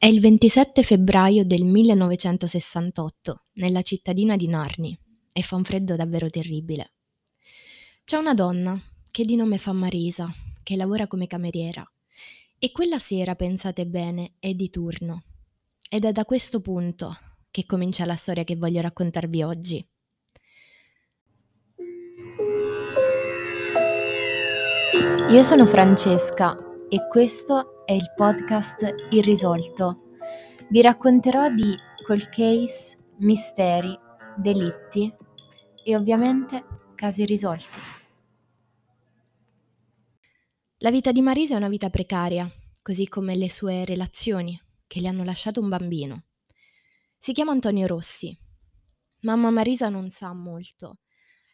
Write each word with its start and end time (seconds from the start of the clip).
È 0.00 0.06
il 0.06 0.20
27 0.20 0.84
febbraio 0.84 1.44
del 1.44 1.64
1968, 1.64 3.46
nella 3.54 3.82
cittadina 3.82 4.36
di 4.36 4.46
Narni, 4.46 4.96
e 5.32 5.42
fa 5.42 5.56
un 5.56 5.64
freddo 5.64 5.96
davvero 5.96 6.30
terribile. 6.30 6.92
C'è 8.04 8.16
una 8.16 8.32
donna, 8.32 8.80
che 9.10 9.24
di 9.24 9.34
nome 9.34 9.58
fa 9.58 9.72
Marisa, 9.72 10.32
che 10.62 10.76
lavora 10.76 11.08
come 11.08 11.26
cameriera, 11.26 11.84
e 12.60 12.70
quella 12.70 13.00
sera, 13.00 13.34
pensate 13.34 13.86
bene, 13.86 14.34
è 14.38 14.54
di 14.54 14.70
turno. 14.70 15.24
Ed 15.90 16.04
è 16.04 16.12
da 16.12 16.24
questo 16.24 16.60
punto 16.60 17.18
che 17.50 17.66
comincia 17.66 18.04
la 18.04 18.14
storia 18.14 18.44
che 18.44 18.54
voglio 18.54 18.80
raccontarvi 18.80 19.42
oggi. 19.42 19.84
Io 25.30 25.42
sono 25.42 25.66
Francesca 25.66 26.54
e 26.88 27.08
questo 27.08 27.72
è 27.88 27.92
il 27.92 28.12
podcast 28.14 29.06
Irrisolto. 29.12 30.10
Vi 30.68 30.82
racconterò 30.82 31.48
di 31.48 31.74
cold 32.04 32.28
case, 32.28 32.94
misteri, 33.20 33.96
delitti 34.36 35.10
e 35.82 35.96
ovviamente 35.96 36.66
casi 36.94 37.24
risolti. 37.24 37.78
La 40.80 40.90
vita 40.90 41.12
di 41.12 41.22
Marisa 41.22 41.54
è 41.54 41.56
una 41.56 41.70
vita 41.70 41.88
precaria, 41.88 42.46
così 42.82 43.08
come 43.08 43.34
le 43.36 43.50
sue 43.50 43.86
relazioni, 43.86 44.60
che 44.86 45.00
le 45.00 45.08
hanno 45.08 45.24
lasciato 45.24 45.62
un 45.62 45.70
bambino. 45.70 46.24
Si 47.16 47.32
chiama 47.32 47.52
Antonio 47.52 47.86
Rossi. 47.86 48.38
Mamma 49.20 49.48
Marisa 49.48 49.88
non 49.88 50.10
sa 50.10 50.34
molto. 50.34 50.98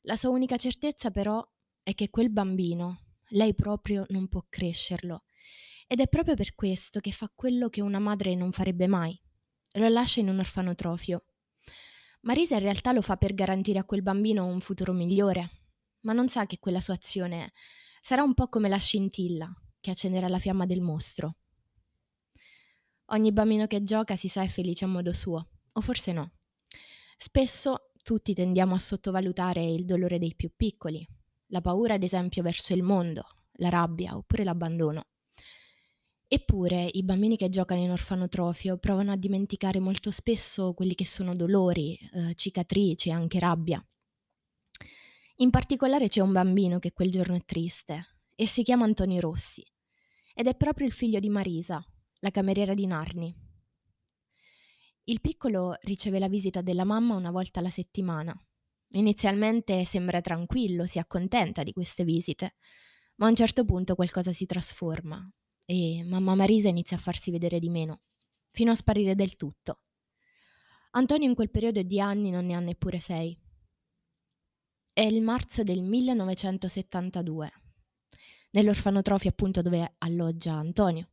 La 0.03 0.17
sua 0.17 0.31
unica 0.31 0.57
certezza 0.57 1.13
però 1.13 1.49
è 1.81 1.95
che 1.95 2.11
quel 2.11 2.31
bambino 2.31 3.03
lei 3.29 3.55
proprio 3.55 4.05
non 4.09 4.27
può 4.27 4.45
crescerlo. 4.49 5.27
Ed 5.95 6.01
è 6.01 6.09
proprio 6.09 6.35
per 6.35 6.57
questo 6.57 6.99
che 6.99 7.13
fa 7.13 7.31
quello 7.33 7.69
che 7.69 7.81
una 7.81 8.01
madre 8.01 8.35
non 8.35 8.51
farebbe 8.51 8.89
mai. 8.89 9.17
Lo 9.75 9.89
lascia 9.89 10.19
in 10.19 10.29
un 10.29 10.41
orfanotrofio. 10.41 11.25
Marisa 12.23 12.55
in 12.55 12.63
realtà 12.63 12.91
lo 12.91 13.01
fa 13.01 13.17
per 13.17 13.33
garantire 13.33 13.79
a 13.79 13.85
quel 13.85 14.03
bambino 14.03 14.45
un 14.45 14.61
futuro 14.61 14.93
migliore, 14.93 15.51
ma 16.01 16.13
non 16.13 16.29
sa 16.29 16.47
che 16.47 16.59
quella 16.59 16.81
sua 16.81 16.95
azione 16.95 17.53
sarà 18.03 18.25
un 18.25 18.35
po' 18.35 18.49
come 18.49 18.69
la 18.69 18.77
scintilla 18.77 19.49
che 19.79 19.93
accenderà 19.93 20.27
la 20.27 20.41
fiamma 20.41 20.67
del 20.67 20.81
mostro. 20.81 21.37
Ogni 23.11 23.31
bambino 23.31 23.69
che 23.69 23.85
gioca 23.85 24.17
si 24.17 24.27
sa 24.27 24.43
è 24.43 24.49
felice 24.49 24.87
a 24.87 24.89
modo 24.89 25.13
suo, 25.13 25.49
o 25.75 25.81
forse 25.81 26.11
no. 26.11 26.33
Spesso 27.17 27.93
tutti 28.03 28.35
tendiamo 28.35 28.75
a 28.75 28.81
sottovalutare 28.81 29.65
il 29.65 29.85
dolore 29.85 30.19
dei 30.19 30.35
più 30.35 30.51
piccoli, 30.57 31.07
la 31.51 31.61
paura 31.61 31.95
ad 31.95 32.03
esempio 32.03 32.43
verso 32.43 32.75
il 32.75 32.83
mondo, 32.83 33.25
la 33.59 33.69
rabbia 33.69 34.17
oppure 34.17 34.43
l'abbandono. 34.43 35.05
Eppure 36.35 36.91
i 36.95 37.05
bambini 37.05 37.37
che 37.37 37.49
giocano 37.49 37.81
in 37.81 37.93
orfanotrofio 37.93 38.77
provano 38.77 39.13
a 39.13 39.17
dimenticare 39.17 39.79
molto 39.79 40.11
spesso 40.11 40.75
quelli 40.75 40.97
che 40.97 41.07
sono 41.07 41.37
dolori, 41.37 41.97
eh, 42.13 42.35
cicatrici 42.35 43.09
e 43.09 43.13
anche 43.13 43.39
rabbia. 43.39 43.81
In 45.37 45.51
particolare 45.51 46.09
c'è 46.09 46.21
un 46.23 46.33
bambino 46.33 46.81
che 46.81 46.93
quel 46.93 47.13
giorno 47.13 47.37
è 47.37 47.45
triste 47.45 48.19
e 48.35 48.49
si 48.49 48.65
chiama 48.65 48.85
Antonio 48.85 49.21
Rossi 49.21 49.65
ed 50.35 50.49
è 50.49 50.57
proprio 50.57 50.89
il 50.89 50.93
figlio 50.93 51.21
di 51.21 51.29
Marisa, 51.29 51.81
la 52.19 52.33
cameriera 52.33 52.75
di 52.75 52.87
Narni. 52.89 53.33
Il 55.05 55.21
piccolo 55.21 55.77
riceve 55.83 56.19
la 56.19 56.29
visita 56.29 56.63
della 56.63 56.85
mamma 56.85 57.15
una 57.15 57.31
volta 57.31 57.61
alla 57.61 57.71
settimana 57.71 58.37
Inizialmente 58.97 59.85
sembra 59.85 60.21
tranquillo, 60.21 60.85
si 60.87 60.99
accontenta 60.99 61.63
di 61.63 61.71
queste 61.71 62.03
visite, 62.03 62.57
ma 63.19 63.27
a 63.27 63.29
un 63.29 63.37
certo 63.37 63.65
punto 63.65 63.95
qualcosa 63.95 64.33
si 64.33 64.47
trasforma 64.47 65.33
e 65.67 66.03
mamma 66.05 66.35
Marisa 66.35 66.69
inizia 66.69 66.97
a 66.97 67.01
farsi 67.01 67.31
vedere 67.31 67.59
di 67.59 67.69
meno, 67.69 68.03
fino 68.51 68.71
a 68.71 68.75
sparire 68.75 69.15
del 69.15 69.37
tutto. 69.37 69.81
Antonio 70.93 71.29
in 71.29 71.35
quel 71.35 71.51
periodo 71.51 71.83
di 71.83 72.01
anni 72.01 72.31
non 72.31 72.47
ne 72.47 72.55
ha 72.55 72.61
neppure 72.61 73.01
sei. 73.01 73.37
È 74.93 75.01
il 75.01 75.23
marzo 75.23 75.63
del 75.63 75.83
1972, 75.83 77.53
nell'orfanotrofio 78.51 79.31
appunto 79.31 79.61
dove 79.63 79.95
alloggia 79.99 80.53
Antonio. 80.53 81.09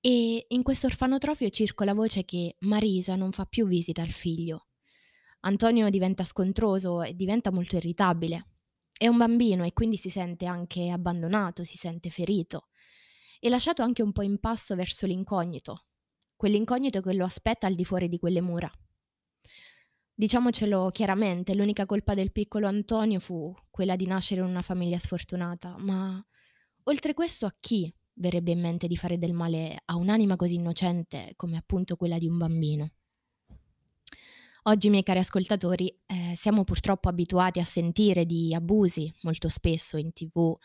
E 0.00 0.46
in 0.48 0.62
questo 0.62 0.86
orfanotrofio 0.86 1.48
circola 1.48 1.94
voce 1.94 2.24
che 2.24 2.56
Marisa 2.60 3.14
non 3.14 3.32
fa 3.32 3.46
più 3.46 3.66
visita 3.66 4.02
al 4.02 4.10
figlio, 4.10 4.66
Antonio 5.44 5.88
diventa 5.90 6.24
scontroso 6.24 7.02
e 7.02 7.14
diventa 7.14 7.50
molto 7.50 7.76
irritabile. 7.76 8.48
È 8.92 9.08
un 9.08 9.16
bambino 9.16 9.64
e 9.64 9.72
quindi 9.72 9.96
si 9.96 10.10
sente 10.10 10.46
anche 10.46 10.90
abbandonato, 10.90 11.64
si 11.64 11.76
sente 11.76 12.10
ferito 12.10 12.68
e 13.44 13.48
lasciato 13.48 13.82
anche 13.82 14.02
un 14.02 14.12
po' 14.12 14.22
in 14.22 14.38
passo 14.38 14.76
verso 14.76 15.04
l'incognito, 15.04 15.86
quell'incognito 16.36 17.00
che 17.00 17.12
lo 17.12 17.24
aspetta 17.24 17.66
al 17.66 17.74
di 17.74 17.84
fuori 17.84 18.08
di 18.08 18.20
quelle 18.20 18.40
mura. 18.40 18.70
Diciamocelo 20.14 20.90
chiaramente, 20.92 21.52
l'unica 21.52 21.84
colpa 21.84 22.14
del 22.14 22.30
piccolo 22.30 22.68
Antonio 22.68 23.18
fu 23.18 23.52
quella 23.68 23.96
di 23.96 24.06
nascere 24.06 24.42
in 24.42 24.46
una 24.46 24.62
famiglia 24.62 25.00
sfortunata, 25.00 25.74
ma 25.76 26.24
oltre 26.84 27.14
questo 27.14 27.44
a 27.46 27.54
chi 27.58 27.92
verrebbe 28.12 28.52
in 28.52 28.60
mente 28.60 28.86
di 28.86 28.96
fare 28.96 29.18
del 29.18 29.32
male 29.32 29.82
a 29.86 29.96
un'anima 29.96 30.36
così 30.36 30.54
innocente 30.54 31.32
come 31.34 31.56
appunto 31.56 31.96
quella 31.96 32.18
di 32.18 32.28
un 32.28 32.38
bambino? 32.38 32.92
Oggi, 34.66 34.88
miei 34.88 35.02
cari 35.02 35.18
ascoltatori, 35.18 35.88
eh, 36.06 36.34
siamo 36.36 36.62
purtroppo 36.62 37.08
abituati 37.08 37.58
a 37.58 37.64
sentire 37.64 38.24
di 38.24 38.54
abusi, 38.54 39.12
molto 39.22 39.48
spesso 39.48 39.96
in 39.96 40.12
tv, 40.12 40.56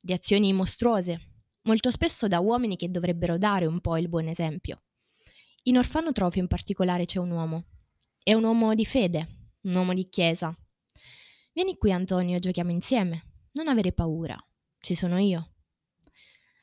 di 0.00 0.12
azioni 0.12 0.52
mostruose, 0.52 1.33
molto 1.64 1.90
spesso 1.90 2.28
da 2.28 2.40
uomini 2.40 2.76
che 2.76 2.90
dovrebbero 2.90 3.36
dare 3.36 3.66
un 3.66 3.80
po' 3.80 3.96
il 3.96 4.08
buon 4.08 4.28
esempio. 4.28 4.82
In 5.64 5.78
orfanotrofio 5.78 6.40
in 6.40 6.48
particolare 6.48 7.04
c'è 7.04 7.18
un 7.18 7.30
uomo. 7.30 7.64
È 8.22 8.32
un 8.32 8.44
uomo 8.44 8.74
di 8.74 8.86
fede, 8.86 9.52
un 9.62 9.74
uomo 9.74 9.92
di 9.92 10.08
chiesa. 10.08 10.56
Vieni 11.52 11.76
qui 11.76 11.92
Antonio, 11.92 12.38
giochiamo 12.38 12.70
insieme. 12.70 13.48
Non 13.52 13.68
avere 13.68 13.92
paura, 13.92 14.36
ci 14.78 14.94
sono 14.94 15.18
io. 15.18 15.50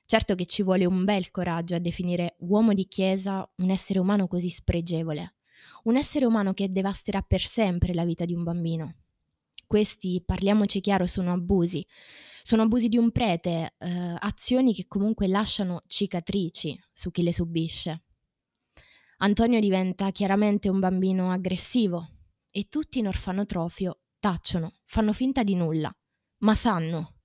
Certo 0.05 0.35
che 0.35 0.45
ci 0.45 0.63
vuole 0.63 0.85
un 0.85 1.05
bel 1.05 1.31
coraggio 1.31 1.75
a 1.75 1.79
definire 1.79 2.35
uomo 2.39 2.73
di 2.73 2.87
chiesa 2.87 3.49
un 3.57 3.69
essere 3.69 3.99
umano 3.99 4.27
così 4.27 4.49
spregevole 4.49 5.35
un 5.83 5.97
essere 5.97 6.25
umano 6.25 6.53
che 6.53 6.71
devasterà 6.71 7.21
per 7.21 7.41
sempre 7.41 7.93
la 7.93 8.05
vita 8.05 8.25
di 8.25 8.33
un 8.33 8.43
bambino. 8.43 8.95
Questi, 9.71 10.21
parliamoci 10.25 10.81
chiaro, 10.81 11.07
sono 11.07 11.31
abusi. 11.31 11.87
Sono 12.43 12.63
abusi 12.63 12.89
di 12.89 12.97
un 12.97 13.09
prete, 13.11 13.75
eh, 13.77 14.15
azioni 14.19 14.73
che 14.73 14.85
comunque 14.85 15.27
lasciano 15.27 15.83
cicatrici 15.87 16.77
su 16.91 17.09
chi 17.09 17.23
le 17.23 17.31
subisce. 17.31 18.03
Antonio 19.19 19.61
diventa 19.61 20.11
chiaramente 20.11 20.67
un 20.67 20.81
bambino 20.81 21.31
aggressivo 21.31 22.05
e 22.49 22.67
tutti 22.67 22.99
in 22.99 23.07
orfanotrofio 23.07 24.01
tacciono, 24.19 24.73
fanno 24.83 25.13
finta 25.13 25.41
di 25.41 25.55
nulla, 25.55 25.89
ma 26.39 26.53
sanno. 26.53 27.19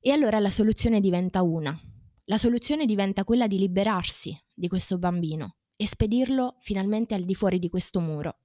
E 0.00 0.10
allora 0.10 0.40
la 0.40 0.50
soluzione 0.50 0.98
diventa 0.98 1.42
una. 1.42 1.80
La 2.24 2.36
soluzione 2.36 2.84
diventa 2.84 3.22
quella 3.22 3.46
di 3.46 3.58
liberarsi 3.58 4.36
di 4.52 4.66
questo 4.66 4.98
bambino 4.98 5.58
e 5.76 5.86
spedirlo 5.86 6.56
finalmente 6.58 7.14
al 7.14 7.22
di 7.22 7.36
fuori 7.36 7.60
di 7.60 7.68
questo 7.68 8.00
muro. 8.00 8.38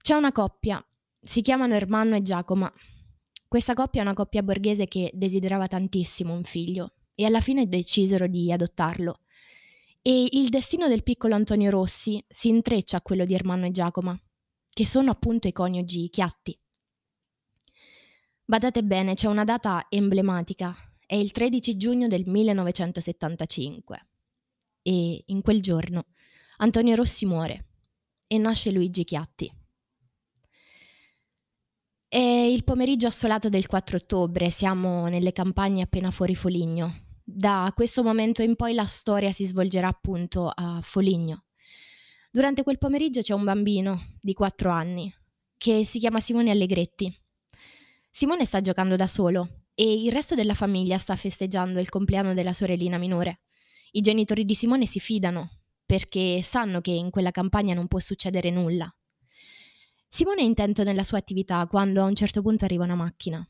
C'è 0.00 0.14
una 0.14 0.32
coppia, 0.32 0.82
si 1.24 1.40
chiamano 1.40 1.74
Ermanno 1.74 2.16
e 2.16 2.22
Giacomo. 2.22 2.72
Questa 3.46 3.74
coppia 3.74 4.00
è 4.00 4.04
una 4.04 4.14
coppia 4.14 4.42
borghese 4.42 4.86
che 4.86 5.10
desiderava 5.14 5.68
tantissimo 5.68 6.34
un 6.34 6.42
figlio 6.42 6.94
e 7.14 7.24
alla 7.24 7.40
fine 7.40 7.68
decisero 7.68 8.26
di 8.26 8.50
adottarlo. 8.50 9.20
E 10.02 10.26
il 10.32 10.48
destino 10.48 10.88
del 10.88 11.04
piccolo 11.04 11.36
Antonio 11.36 11.70
Rossi 11.70 12.22
si 12.28 12.48
intreccia 12.48 12.96
a 12.96 13.02
quello 13.02 13.24
di 13.24 13.34
Ermanno 13.34 13.66
e 13.66 13.70
Giacomo, 13.70 14.18
che 14.68 14.84
sono 14.84 15.12
appunto 15.12 15.46
i 15.46 15.52
coniugi 15.52 16.08
Chiatti. 16.08 16.58
Badate 18.44 18.82
bene, 18.82 19.14
c'è 19.14 19.28
una 19.28 19.44
data 19.44 19.86
emblematica, 19.88 20.74
è 21.06 21.14
il 21.14 21.30
13 21.30 21.76
giugno 21.76 22.08
del 22.08 22.24
1975 22.26 24.06
e 24.82 25.22
in 25.26 25.40
quel 25.40 25.62
giorno 25.62 26.06
Antonio 26.56 26.96
Rossi 26.96 27.26
muore 27.26 27.66
e 28.26 28.38
nasce 28.38 28.72
Luigi 28.72 29.04
Chiatti. 29.04 29.61
È 32.14 32.18
il 32.18 32.62
pomeriggio 32.62 33.06
assolato 33.06 33.48
del 33.48 33.66
4 33.66 33.96
ottobre, 33.96 34.50
siamo 34.50 35.06
nelle 35.06 35.32
campagne 35.32 35.80
appena 35.80 36.10
fuori 36.10 36.34
Foligno. 36.34 37.04
Da 37.24 37.72
questo 37.74 38.02
momento 38.02 38.42
in 38.42 38.54
poi 38.54 38.74
la 38.74 38.84
storia 38.84 39.32
si 39.32 39.46
svolgerà 39.46 39.88
appunto 39.88 40.52
a 40.54 40.80
Foligno. 40.82 41.44
Durante 42.30 42.64
quel 42.64 42.76
pomeriggio 42.76 43.22
c'è 43.22 43.32
un 43.32 43.44
bambino 43.44 44.18
di 44.20 44.34
4 44.34 44.70
anni 44.70 45.10
che 45.56 45.86
si 45.86 45.98
chiama 45.98 46.20
Simone 46.20 46.50
Allegretti. 46.50 47.10
Simone 48.10 48.44
sta 48.44 48.60
giocando 48.60 48.94
da 48.96 49.06
solo 49.06 49.62
e 49.74 50.02
il 50.02 50.12
resto 50.12 50.34
della 50.34 50.52
famiglia 50.52 50.98
sta 50.98 51.16
festeggiando 51.16 51.80
il 51.80 51.88
compleanno 51.88 52.34
della 52.34 52.52
sorellina 52.52 52.98
minore. 52.98 53.40
I 53.92 54.02
genitori 54.02 54.44
di 54.44 54.54
Simone 54.54 54.84
si 54.84 55.00
fidano 55.00 55.60
perché 55.86 56.42
sanno 56.42 56.82
che 56.82 56.90
in 56.90 57.08
quella 57.08 57.30
campagna 57.30 57.72
non 57.72 57.88
può 57.88 58.00
succedere 58.00 58.50
nulla. 58.50 58.94
Simone 60.14 60.42
è 60.42 60.44
intento 60.44 60.84
nella 60.84 61.04
sua 61.04 61.16
attività 61.16 61.66
quando 61.66 62.02
a 62.02 62.04
un 62.04 62.14
certo 62.14 62.42
punto 62.42 62.66
arriva 62.66 62.84
una 62.84 62.94
macchina. 62.94 63.48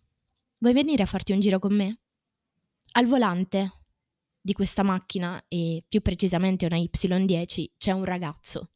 Vuoi 0.59 0.73
venire 0.73 1.03
a 1.03 1.07
farti 1.07 1.33
un 1.33 1.41
giro 1.41 1.59
con 1.59 1.75
me? 1.75 1.99
Al 2.93 3.07
volante 3.07 3.81
di 4.41 4.53
questa 4.53 4.85
macchina, 4.85 5.45
e 5.49 5.83
più 5.89 6.01
precisamente 6.03 6.65
una 6.65 6.77
Y10, 6.77 7.65
c'è 7.77 7.91
un 7.91 8.05
ragazzo. 8.05 8.71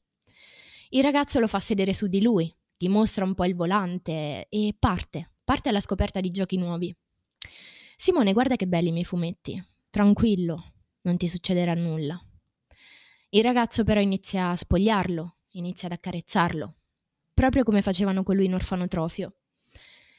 Il 0.88 1.04
ragazzo 1.04 1.38
lo 1.38 1.46
fa 1.46 1.60
sedere 1.60 1.94
su 1.94 2.08
di 2.08 2.20
lui, 2.20 2.52
gli 2.76 2.88
mostra 2.88 3.24
un 3.24 3.36
po' 3.36 3.44
il 3.44 3.54
volante 3.54 4.48
e 4.48 4.74
parte, 4.76 5.34
parte 5.44 5.68
alla 5.68 5.80
scoperta 5.80 6.18
di 6.18 6.32
giochi 6.32 6.56
nuovi. 6.56 6.92
Simone, 7.96 8.32
guarda 8.32 8.56
che 8.56 8.66
belli 8.66 8.88
i 8.88 8.92
miei 8.92 9.04
fumetti. 9.04 9.64
Tranquillo, 9.90 10.72
non 11.02 11.16
ti 11.16 11.28
succederà 11.28 11.74
nulla. 11.74 12.20
Il 13.28 13.44
ragazzo 13.44 13.84
però 13.84 14.00
inizia 14.00 14.50
a 14.50 14.56
spogliarlo, 14.56 15.36
inizia 15.50 15.86
ad 15.86 15.92
accarezzarlo, 15.94 16.74
proprio 17.36 17.64
come 17.64 17.82
facevano 17.82 18.22
con 18.22 18.34
lui 18.34 18.46
in 18.46 18.54
orfanotrofio. 18.54 19.34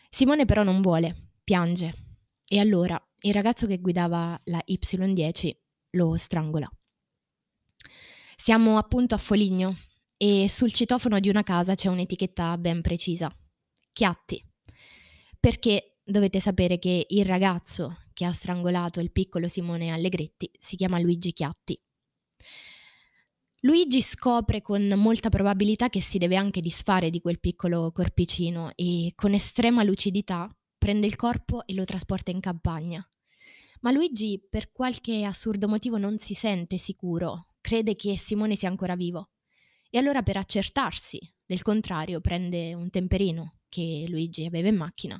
Simone 0.07 0.45
però 0.45 0.61
non 0.61 0.81
vuole, 0.81 1.31
piange. 1.43 2.19
E 2.47 2.59
allora 2.59 3.01
il 3.21 3.33
ragazzo 3.33 3.65
che 3.65 3.79
guidava 3.79 4.39
la 4.45 4.61
Y10 4.63 5.51
lo 5.91 6.15
strangola. 6.15 6.69
Siamo 8.35 8.77
appunto 8.77 9.15
a 9.15 9.17
Foligno 9.17 9.75
e 10.15 10.47
sul 10.47 10.71
citofono 10.71 11.19
di 11.19 11.27
una 11.27 11.41
casa 11.41 11.73
c'è 11.73 11.89
un'etichetta 11.89 12.55
ben 12.59 12.81
precisa. 12.81 13.35
Chiatti. 13.91 14.39
Perché 15.39 15.97
dovete 16.03 16.39
sapere 16.39 16.77
che 16.77 17.07
il 17.09 17.25
ragazzo 17.25 18.03
che 18.13 18.25
ha 18.25 18.31
strangolato 18.31 18.99
il 18.99 19.11
piccolo 19.11 19.47
Simone 19.47 19.89
Allegretti 19.89 20.51
si 20.59 20.75
chiama 20.75 20.99
Luigi 20.99 21.33
Chiatti. 21.33 21.81
Luigi 23.62 24.01
scopre 24.01 24.62
con 24.62 24.88
molta 24.98 25.30
probabilità 25.30 25.89
che 25.89 26.00
si 26.00 26.19
deve 26.19 26.36
anche 26.36 26.62
disfare 26.62 27.09
di 27.09 27.19
quel 27.21 27.39
piccolo 27.39 27.92
corpicino 27.92 28.71
e 28.75 29.13
con 29.15 29.33
estrema 29.33 29.81
lucidità 29.81 30.48
prende 30.77 31.07
il 31.07 31.15
corpo 31.15 31.65
e 31.65 31.74
lo 31.74 31.83
trasporta 31.83 32.30
in 32.30 32.39
campagna. 32.39 33.04
Ma 33.81 33.89
Luigi 33.89 34.39
per 34.48 34.71
qualche 34.71 35.24
assurdo 35.24 35.68
motivo 35.68 35.98
non 35.98 36.19
si 36.19 36.36
sente 36.36 36.77
sicuro, 36.77 37.48
crede 37.59 37.95
che 37.95 38.15
Simone 38.15 38.56
sia 38.56 38.69
ancora 38.69 38.95
vivo. 38.95 39.31
E 39.89 39.98
allora 39.98 40.21
per 40.21 40.38
accertarsi 40.38 41.19
del 41.44 41.63
contrario 41.63 42.21
prende 42.21 42.75
un 42.75 42.92
temperino 42.92 43.62
che 43.69 44.06
Luigi 44.07 44.45
aveva 44.45 44.68
in 44.68 44.75
macchina 44.75 45.19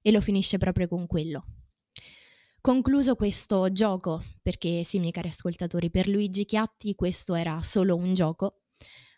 e 0.00 0.12
lo 0.12 0.20
finisce 0.20 0.56
proprio 0.56 0.86
con 0.86 1.08
quello. 1.08 1.61
Concluso 2.62 3.16
questo 3.16 3.72
gioco, 3.72 4.22
perché 4.40 4.84
sì, 4.84 5.00
miei 5.00 5.10
cari 5.10 5.26
ascoltatori, 5.26 5.90
per 5.90 6.06
Luigi 6.06 6.44
Chiatti 6.44 6.94
questo 6.94 7.34
era 7.34 7.60
solo 7.60 7.96
un 7.96 8.14
gioco, 8.14 8.60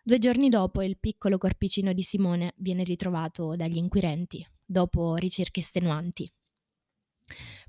due 0.03 0.19
giorni 0.19 0.49
dopo 0.49 0.81
il 0.81 0.99
piccolo 0.99 1.37
corpicino 1.37 1.93
di 1.93 2.01
Simone 2.01 2.55
viene 2.57 2.85
ritrovato 2.85 3.55
dagli 3.55 3.77
inquirenti, 3.77 4.43
dopo 4.65 5.17
ricerche 5.17 5.61
estenuanti. 5.61 6.33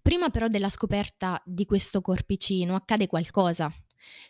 Prima 0.01 0.29
però 0.29 0.47
della 0.47 0.69
scoperta 0.69 1.43
di 1.43 1.65
questo 1.65 1.99
corpicino 1.99 2.75
accade 2.75 3.07
qualcosa. 3.07 3.69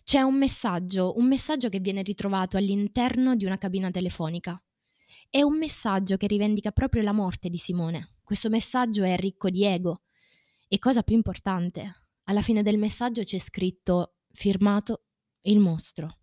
C'è 0.03 0.21
un 0.21 0.39
messaggio, 0.39 1.15
un 1.15 1.27
messaggio 1.27 1.69
che 1.69 1.79
viene 1.79 2.01
ritrovato 2.01 2.57
all'interno 2.57 3.35
di 3.35 3.45
una 3.45 3.59
cabina 3.59 3.91
telefonica. 3.91 4.59
È 5.29 5.43
un 5.43 5.59
messaggio 5.59 6.17
che 6.17 6.25
rivendica 6.25 6.71
proprio 6.71 7.03
la 7.03 7.13
morte 7.13 7.49
di 7.49 7.59
Simone. 7.59 8.15
Questo 8.23 8.49
messaggio 8.49 9.03
è 9.03 9.15
ricco 9.15 9.51
di 9.51 9.63
ego, 9.63 10.04
e 10.75 10.79
cosa 10.79 11.03
più 11.03 11.15
importante, 11.15 12.01
alla 12.25 12.41
fine 12.41 12.61
del 12.61 12.77
messaggio 12.77 13.23
c'è 13.23 13.37
scritto 13.37 14.15
firmato 14.33 15.05
il 15.43 15.59
mostro. 15.59 16.17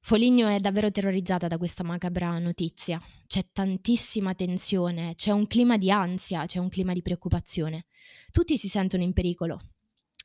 Foligno 0.00 0.48
è 0.48 0.58
davvero 0.58 0.90
terrorizzata 0.90 1.48
da 1.48 1.58
questa 1.58 1.82
macabra 1.82 2.38
notizia. 2.38 2.98
C'è 3.26 3.50
tantissima 3.52 4.34
tensione, 4.34 5.16
c'è 5.16 5.32
un 5.32 5.46
clima 5.46 5.76
di 5.76 5.90
ansia, 5.90 6.46
c'è 6.46 6.58
un 6.60 6.70
clima 6.70 6.94
di 6.94 7.02
preoccupazione. 7.02 7.84
Tutti 8.30 8.56
si 8.56 8.68
sentono 8.68 9.02
in 9.02 9.12
pericolo 9.12 9.60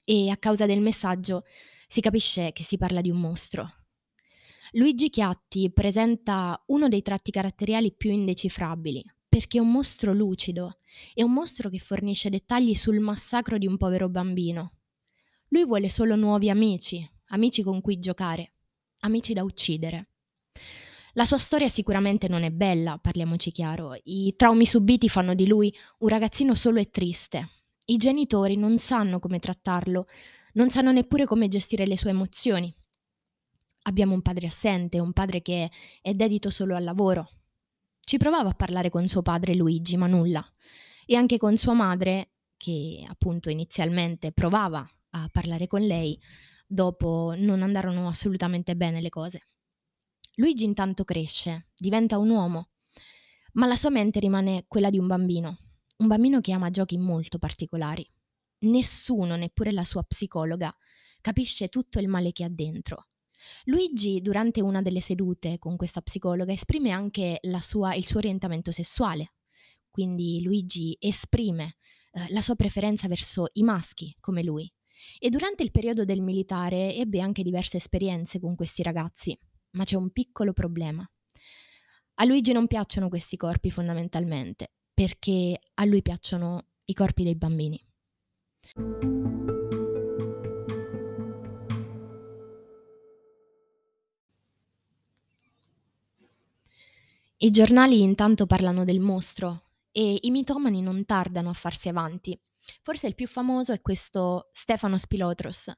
e 0.06 0.30
a 0.30 0.38
causa 0.38 0.65
del 0.65 0.80
messaggio 0.80 1.44
si 1.86 2.00
capisce 2.00 2.54
che 2.54 2.63
si 2.63 2.77
parla 2.77 3.01
di 3.01 3.10
un 3.10 3.19
mostro. 3.19 3.69
Luigi 4.71 5.10
Chiatti 5.10 5.69
presenta 5.74 6.63
uno 6.68 6.88
dei 6.88 7.01
tratti 7.01 7.30
caratteriali 7.30 7.94
più 7.94 8.10
indecifrabili, 8.10 9.04
perché 9.34 9.58
è 9.58 9.62
un 9.62 9.72
mostro 9.72 10.14
lucido, 10.14 10.78
è 11.12 11.24
un 11.24 11.34
mostro 11.34 11.68
che 11.68 11.80
fornisce 11.80 12.30
dettagli 12.30 12.76
sul 12.76 13.00
massacro 13.00 13.58
di 13.58 13.66
un 13.66 13.78
povero 13.78 14.08
bambino. 14.08 14.74
Lui 15.48 15.66
vuole 15.66 15.90
solo 15.90 16.16
nuovi 16.16 16.52
amici, 16.52 17.04
amici 17.30 17.64
con 17.64 17.82
cui 17.82 17.98
giocare, 17.98 18.54
amici 19.00 19.34
da 19.34 19.42
uccidere. 19.42 20.10
La 21.14 21.26
sua 21.26 21.40
storia 21.40 21.68
sicuramente 21.68 22.28
non 22.28 22.44
è 22.44 22.52
bella, 22.52 23.00
parliamoci 23.00 23.50
chiaro. 23.50 23.98
I 24.04 24.36
traumi 24.36 24.68
subiti 24.68 25.10
fanno 25.10 25.34
di 25.34 25.48
lui 25.48 25.76
un 25.98 26.10
ragazzino 26.10 26.54
solo 26.54 26.80
e 26.80 26.92
triste. 26.92 27.50
I 27.86 27.98
genitori 27.98 28.56
non 28.56 28.78
sanno 28.78 29.18
come 29.18 29.40
trattarlo, 29.40 30.06
non 30.54 30.70
sanno 30.70 30.92
neppure 30.92 31.26
come 31.26 31.48
gestire 31.48 31.88
le 31.88 31.98
sue 31.98 32.12
emozioni. 32.12 32.72
Abbiamo 33.86 34.14
un 34.14 34.22
padre 34.22 34.46
assente, 34.46 35.00
un 35.00 35.12
padre 35.12 35.42
che 35.42 35.72
è 36.04 36.14
dedito 36.14 36.52
solo 36.52 36.76
al 36.76 36.84
lavoro, 36.84 37.43
ci 38.06 38.18
provava 38.18 38.50
a 38.50 38.54
parlare 38.54 38.90
con 38.90 39.08
suo 39.08 39.22
padre 39.22 39.56
Luigi, 39.56 39.96
ma 39.98 40.08
nulla. 40.08 40.46
E 41.06 41.16
anche 41.16 41.38
con 41.38 41.58
sua 41.58 41.74
madre, 41.74 42.32
che 42.58 43.04
appunto 43.08 43.50
inizialmente 43.50 44.32
provava 44.32 44.88
a 45.12 45.30
parlare 45.32 45.68
con 45.68 45.82
lei, 45.82 46.20
dopo 46.66 47.34
non 47.38 47.62
andarono 47.62 48.08
assolutamente 48.08 48.76
bene 48.76 49.02
le 49.02 49.10
cose. 49.10 49.44
Luigi 50.36 50.66
intanto 50.66 51.04
cresce, 51.04 51.70
diventa 51.76 52.18
un 52.18 52.30
uomo, 52.30 52.70
ma 53.54 53.68
la 53.68 53.76
sua 53.76 53.90
mente 53.90 54.20
rimane 54.20 54.66
quella 54.68 54.90
di 54.90 54.98
un 54.98 55.08
bambino, 55.08 55.58
un 55.98 56.08
bambino 56.08 56.42
che 56.42 56.52
ama 56.52 56.72
giochi 56.72 56.98
molto 56.98 57.38
particolari. 57.38 58.10
Nessuno, 58.60 59.36
neppure 59.36 59.72
la 59.72 59.86
sua 59.86 60.04
psicologa, 60.04 60.76
capisce 61.22 61.70
tutto 61.70 62.00
il 62.00 62.08
male 62.08 62.32
che 62.32 62.44
ha 62.44 62.50
dentro 62.50 63.08
Luigi, 63.66 64.22
durante 64.22 64.62
una 64.62 64.81
delle 64.81 65.01
sedute 65.01 65.60
con 65.60 65.75
questa 65.75 66.01
psicologa, 66.01 66.51
esprime 66.51 66.92
anche 66.92 67.40
sua, 67.62 67.95
il 67.95 68.06
suo 68.06 68.19
orientamento 68.19 68.72
sessuale. 68.72 69.34
Quindi 69.90 70.42
Luigi 70.42 70.98
esprime 71.00 71.78
eh, 72.12 72.25
la 72.30 72.42
sua 72.42 72.56
preferenza 72.56 73.07
verso 73.07 73.48
i 73.54 73.63
maschi 73.63 74.16
come 74.19 74.44
lui. 74.44 74.72
E 75.19 75.30
durante 75.30 75.63
il 75.63 75.72
periodo 75.72 76.06
del 76.06 76.22
militare 76.22 76.95
ebbe 76.95 77.19
anche 77.19 77.44
diverse 77.44 77.78
esperienze 77.78 78.40
con 78.40 78.56
questi 78.56 78.84
ragazzi, 78.84 79.38
ma 79.72 79.84
c'è 79.84 79.96
un 79.96 80.12
piccolo 80.12 80.54
problema. 80.54 81.07
A 82.16 82.25
Luigi 82.25 82.51
non 82.51 82.68
piacciono 82.68 83.10
questi 83.10 83.38
corpi 83.38 83.72
fondamentalmente, 83.72 84.74
perché 84.94 85.60
a 85.74 85.86
lui 85.86 86.01
piacciono 86.01 86.68
i 86.86 86.94
corpi 86.94 87.24
dei 87.24 87.36
bambini. 87.36 87.84
I 97.44 97.50
giornali 97.50 98.00
intanto 98.00 98.46
parlano 98.46 98.86
del 98.86 99.02
mostro 99.02 99.72
e 99.92 100.18
i 100.22 100.32
mitomani 100.32 100.82
non 100.82 101.04
tardano 101.04 101.50
a 101.50 101.54
farsi 101.54 101.90
avanti. 101.90 102.42
Forse 102.82 103.08
il 103.08 103.16
più 103.16 103.28
famoso 103.28 103.74
è 103.74 103.82
questo 103.82 104.50
Stefano 104.54 104.98
Spilotros. 104.98 105.70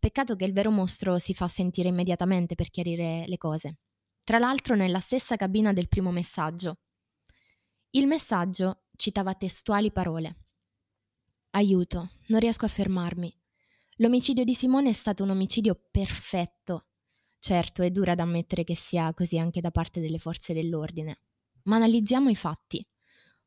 Peccato 0.00 0.34
che 0.34 0.44
il 0.44 0.52
vero 0.52 0.72
mostro 0.72 1.18
si 1.18 1.32
fa 1.32 1.46
sentire 1.46 1.86
immediatamente 1.86 2.56
per 2.56 2.68
chiarire 2.68 3.26
le 3.28 3.38
cose. 3.38 3.76
Tra 4.24 4.40
l'altro 4.40 4.74
nella 4.74 4.98
stessa 4.98 5.36
cabina 5.36 5.72
del 5.72 5.86
primo 5.86 6.10
messaggio. 6.10 6.80
Il 7.90 8.08
messaggio 8.08 8.86
citava 8.96 9.34
testuali 9.34 9.92
parole. 9.92 10.38
Aiuto, 11.50 12.10
non 12.26 12.40
riesco 12.40 12.64
a 12.64 12.68
fermarmi. 12.68 13.32
L'omicidio 13.98 14.42
di 14.42 14.54
Simone 14.54 14.88
è 14.88 14.92
stato 14.92 15.22
un 15.22 15.30
omicidio 15.30 15.80
perfetto. 15.92 16.86
Certo, 17.44 17.82
è 17.82 17.90
dura 17.90 18.14
da 18.14 18.22
ammettere 18.22 18.64
che 18.64 18.74
sia 18.74 19.12
così 19.12 19.38
anche 19.38 19.60
da 19.60 19.70
parte 19.70 20.00
delle 20.00 20.16
forze 20.16 20.54
dell'ordine. 20.54 21.18
Ma 21.64 21.76
analizziamo 21.76 22.30
i 22.30 22.34
fatti. 22.34 22.82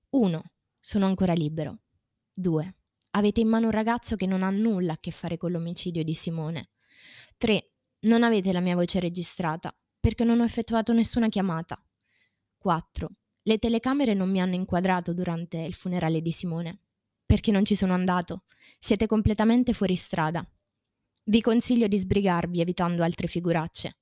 1. 0.10 0.44
Sono 0.80 1.08
ancora 1.08 1.34
libero. 1.34 1.80
2. 2.32 2.76
Avete 3.14 3.40
in 3.40 3.48
mano 3.48 3.66
un 3.66 3.72
ragazzo 3.72 4.16
che 4.16 4.28
non 4.28 4.44
ha 4.44 4.52
nulla 4.52 4.94
a 4.94 4.98
che 5.00 5.10
fare 5.10 5.38
con 5.38 5.52
l'omicidio 5.52 6.04
di 6.04 6.14
Simone. 6.14 6.70
3. 7.38 7.72
Non 8.02 8.22
avete 8.22 8.52
la 8.52 8.60
mia 8.60 8.76
voce 8.76 9.00
registrata, 9.00 9.76
perché 10.00 10.24
non 10.24 10.42
ho 10.42 10.44
effettuato 10.44 10.94
nessuna 10.94 11.28
chiamata. 11.28 11.84
4. 12.60 13.10
Le 13.42 13.58
telecamere 13.58 14.14
non 14.14 14.30
mi 14.30 14.40
hanno 14.40 14.54
inquadrato 14.54 15.12
durante 15.12 15.58
il 15.58 15.74
funerale 15.74 16.22
di 16.22 16.32
Simone, 16.32 16.82
perché 17.26 17.50
non 17.50 17.66
ci 17.66 17.74
sono 17.74 17.96
andato. 17.96 18.44
Siete 18.78 19.08
completamente 19.08 19.74
fuori 19.74 19.96
strada. 19.96 20.48
Vi 21.30 21.42
consiglio 21.42 21.88
di 21.88 21.98
sbrigarvi 21.98 22.62
evitando 22.62 23.04
altre 23.04 23.28
figuracce. 23.28 23.98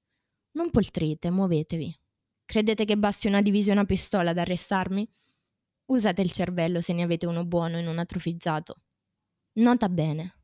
Non 0.51 0.69
poltrite, 0.69 1.31
muovetevi. 1.31 1.99
Credete 2.45 2.85
che 2.85 2.97
basti 2.97 3.25
una 3.25 3.41
divisione 3.41 3.79
a 3.79 3.85
pistola 3.85 4.29
ad 4.29 4.37
arrestarmi? 4.37 5.11
Usate 5.85 6.21
il 6.21 6.31
cervello 6.31 6.81
se 6.81 6.93
ne 6.93 7.01
avete 7.01 7.25
uno 7.25 7.43
buono 7.43 7.79
e 7.79 7.81
non 7.81 7.97
atrofizzato. 7.97 8.83
Nota 9.53 9.89
bene. 9.89 10.35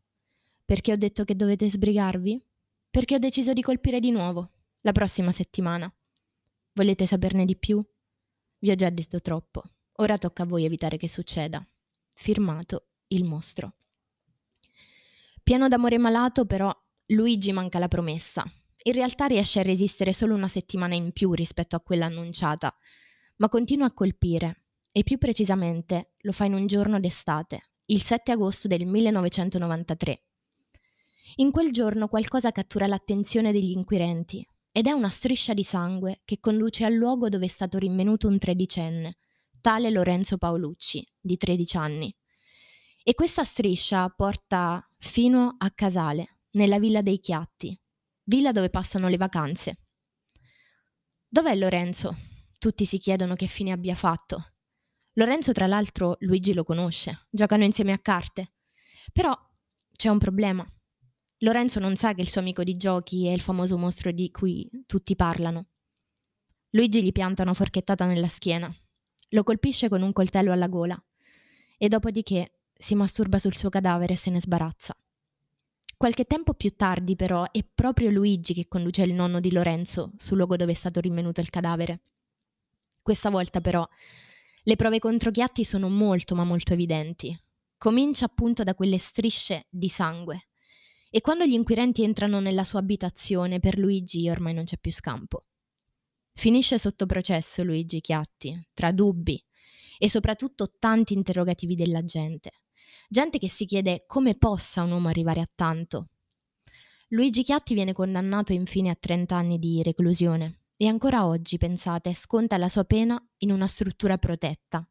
Perché 0.65 0.93
ho 0.93 0.95
detto 0.95 1.23
che 1.23 1.35
dovete 1.35 1.69
sbrigarvi? 1.69 2.43
Perché 2.89 3.13
ho 3.13 3.19
deciso 3.19 3.53
di 3.53 3.61
colpire 3.61 4.00
di 4.00 4.09
nuovo, 4.09 4.51
la 4.81 4.91
prossima 4.91 5.31
settimana. 5.31 5.93
Volete 6.73 7.05
saperne 7.05 7.45
di 7.45 7.57
più? 7.57 7.79
Vi 8.57 8.71
ho 8.71 8.75
già 8.75 8.89
detto 8.89 9.21
troppo. 9.21 9.61
Ora 9.97 10.17
tocca 10.17 10.43
a 10.43 10.47
voi 10.47 10.65
evitare 10.65 10.97
che 10.97 11.07
succeda. 11.07 11.63
Firmato 12.15 12.88
il 13.09 13.23
mostro. 13.23 13.75
Pieno 15.43 15.67
d'amore 15.67 15.98
malato, 15.98 16.45
però, 16.45 16.74
Luigi 17.07 17.51
manca 17.51 17.79
la 17.79 17.88
promessa. 17.88 18.45
In 18.83 18.93
realtà 18.93 19.25
riesce 19.25 19.60
a 19.60 19.63
resistere 19.63 20.13
solo 20.13 20.33
una 20.33 20.48
settimana 20.48 20.95
in 20.95 21.12
più 21.12 21.33
rispetto 21.33 21.75
a 21.75 21.81
quella 21.81 22.05
annunciata, 22.05 22.74
ma 23.38 23.50
continua 23.50 23.88
a 23.88 23.93
colpire, 23.93 24.63
e 24.91 25.03
più 25.03 25.17
precisamente 25.17 26.13
lo 26.21 26.31
fa 26.31 26.45
in 26.45 26.53
un 26.53 26.67
giorno 26.67 27.00
d'estate, 27.00 27.62
il 27.86 28.03
7 28.03 28.31
agosto 28.31 28.67
del 28.67 28.86
1993. 28.86 30.24
In 31.36 31.51
quel 31.51 31.71
giorno 31.71 32.07
qualcosa 32.07 32.51
cattura 32.51 32.88
l'attenzione 32.88 33.51
degli 33.51 33.71
inquirenti 33.71 34.45
ed 34.71 34.88
è 34.88 34.91
una 34.91 35.10
striscia 35.10 35.53
di 35.53 35.63
sangue 35.63 36.21
che 36.25 36.39
conduce 36.39 36.86
al 36.86 36.93
luogo 36.93 37.29
dove 37.29 37.45
è 37.45 37.50
stato 37.50 37.77
rinvenuto 37.77 38.27
un 38.27 38.38
tredicenne, 38.38 39.17
tale 39.60 39.89
Lorenzo 39.89 40.38
Paolucci, 40.38 41.05
di 41.19 41.38
13 41.38 41.77
anni. 41.77 42.15
E 43.03 43.15
questa 43.15 43.43
striscia 43.43 44.08
porta 44.10 44.88
fino 45.00 45.55
a 45.58 45.72
Casale, 45.72 46.41
nella 46.51 46.77
villa 46.77 47.01
dei 47.01 47.20
Chiatti, 47.20 47.75
villa 48.25 48.51
dove 48.51 48.70
passano 48.70 49.08
le 49.08 49.17
vacanze. 49.17 49.79
Dov'è 51.27 51.55
Lorenzo? 51.55 52.15
Tutti 52.60 52.86
si 52.86 53.00
chiedono 53.00 53.34
che 53.34 53.48
fine 53.48 53.72
abbia 53.72 53.96
fatto. 53.96 54.53
Lorenzo, 55.13 55.51
tra 55.51 55.65
l'altro, 55.65 56.15
Luigi 56.20 56.53
lo 56.53 56.63
conosce, 56.63 57.25
giocano 57.31 57.63
insieme 57.63 57.91
a 57.91 57.98
carte. 57.98 58.53
Però 59.12 59.36
c'è 59.91 60.10
un 60.10 60.20
problema. 60.20 60.63
Lorenzo 61.39 61.79
non 61.79 61.96
sa 61.96 62.13
che 62.13 62.22
il 62.22 62.29
suo 62.29 62.41
amico 62.41 62.63
di 62.63 62.77
giochi 62.77 63.25
è 63.25 63.31
il 63.31 63.41
famoso 63.41 63.79
mostro 63.79 64.12
di 64.12 64.29
cui 64.29 64.70
tutti 64.86 65.15
parlano. 65.15 65.70
Luigi 66.70 67.01
gli 67.03 67.12
pianta 67.12 67.41
una 67.41 67.55
forchettata 67.55 68.05
nella 68.05 68.27
schiena, 68.27 68.72
lo 69.29 69.43
colpisce 69.43 69.89
con 69.89 70.03
un 70.03 70.13
coltello 70.13 70.51
alla 70.51 70.67
gola 70.67 71.03
e 71.77 71.88
dopodiché 71.88 72.61
si 72.81 72.95
masturba 72.95 73.38
sul 73.38 73.55
suo 73.55 73.69
cadavere 73.69 74.13
e 74.13 74.17
se 74.17 74.31
ne 74.31 74.41
sbarazza. 74.41 74.95
Qualche 75.95 76.25
tempo 76.25 76.55
più 76.55 76.75
tardi, 76.75 77.15
però, 77.15 77.45
è 77.51 77.63
proprio 77.63 78.09
Luigi 78.09 78.55
che 78.55 78.67
conduce 78.67 79.03
il 79.03 79.13
nonno 79.13 79.39
di 79.39 79.51
Lorenzo 79.51 80.13
sul 80.17 80.38
luogo 80.38 80.55
dove 80.55 80.71
è 80.71 80.75
stato 80.75 81.00
rinvenuto 81.00 81.41
il 81.41 81.51
cadavere. 81.51 82.01
Questa 83.03 83.29
volta, 83.29 83.61
però, 83.61 83.88
le 84.63 84.75
prove 84.75 84.97
contro 84.97 85.29
Chiatti 85.29 85.63
sono 85.63 85.89
molto 85.89 86.33
ma 86.33 86.43
molto 86.43 86.73
evidenti. 86.73 87.39
Comincia 87.77 88.25
appunto 88.25 88.63
da 88.63 88.73
quelle 88.73 88.97
strisce 88.97 89.67
di 89.69 89.89
sangue 89.89 90.47
e 91.11 91.21
quando 91.21 91.45
gli 91.45 91.53
inquirenti 91.53 92.03
entrano 92.03 92.39
nella 92.39 92.63
sua 92.63 92.79
abitazione, 92.79 93.59
per 93.59 93.77
Luigi 93.77 94.27
ormai 94.27 94.53
non 94.53 94.63
c'è 94.63 94.77
più 94.77 94.91
scampo. 94.91 95.45
Finisce 96.33 96.79
sotto 96.79 97.05
processo 97.05 97.63
Luigi 97.63 98.01
Chiatti, 98.01 98.59
tra 98.73 98.91
dubbi 98.91 99.43
e 100.00 100.09
soprattutto 100.09 100.73
tanti 100.79 101.13
interrogativi 101.13 101.75
della 101.75 102.03
gente. 102.03 102.61
Gente 103.10 103.38
che 103.38 103.50
si 103.50 103.65
chiede 103.65 104.05
come 104.07 104.36
possa 104.36 104.83
un 104.83 104.91
uomo 104.91 105.07
arrivare 105.10 105.41
a 105.41 105.50
tanto. 105.53 106.10
Luigi 107.10 107.43
Chiatti 107.43 107.74
viene 107.74 107.93
condannato 107.93 108.53
infine 108.53 108.89
a 108.89 108.98
30 108.98 109.36
anni 109.36 109.60
di 109.60 109.83
reclusione 109.83 110.62
e 110.77 110.88
ancora 110.88 111.25
oggi, 111.25 111.57
pensate, 111.57 112.13
sconta 112.13 112.57
la 112.57 112.69
sua 112.69 112.86
pena 112.86 113.21
in 113.39 113.51
una 113.51 113.67
struttura 113.67 114.17
protetta. 114.17 114.88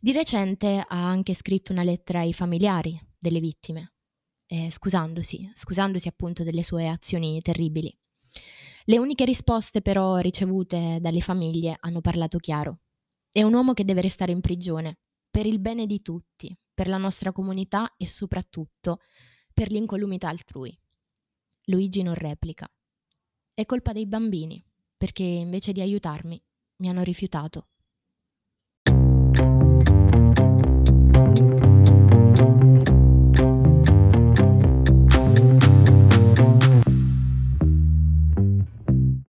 Di 0.00 0.12
recente 0.12 0.82
ha 0.86 1.08
anche 1.08 1.34
scritto 1.34 1.72
una 1.72 1.82
lettera 1.82 2.20
ai 2.20 2.32
familiari 2.32 2.98
delle 3.18 3.40
vittime, 3.40 3.92
eh, 4.46 4.70
scusandosi, 4.70 5.50
scusandosi 5.54 6.08
appunto 6.08 6.44
delle 6.44 6.62
sue 6.62 6.88
azioni 6.88 7.40
terribili. 7.42 7.94
Le 8.84 8.98
uniche 8.98 9.24
risposte 9.24 9.82
però 9.82 10.16
ricevute 10.16 10.98
dalle 11.00 11.20
famiglie 11.20 11.76
hanno 11.80 12.00
parlato 12.00 12.38
chiaro. 12.38 12.80
È 13.30 13.42
un 13.42 13.54
uomo 13.54 13.74
che 13.74 13.84
deve 13.84 14.00
restare 14.00 14.32
in 14.32 14.40
prigione, 14.40 14.98
per 15.30 15.46
il 15.46 15.58
bene 15.58 15.86
di 15.86 16.02
tutti, 16.02 16.56
per 16.74 16.88
la 16.88 16.96
nostra 16.96 17.32
comunità 17.32 17.94
e 17.96 18.06
soprattutto 18.06 19.00
per 19.52 19.70
l'incolumità 19.70 20.28
altrui. 20.28 20.76
Luigi 21.64 22.02
non 22.02 22.14
replica. 22.14 22.70
È 23.54 23.64
colpa 23.66 23.92
dei 23.92 24.06
bambini, 24.06 24.64
perché 24.96 25.22
invece 25.22 25.72
di 25.72 25.80
aiutarmi 25.80 26.42
mi 26.76 26.88
hanno 26.88 27.02
rifiutato. 27.02 27.66